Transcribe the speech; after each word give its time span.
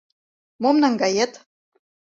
Мом 0.61 0.75
наҥгает? 0.83 1.33